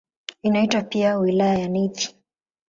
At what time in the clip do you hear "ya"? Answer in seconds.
1.59-1.67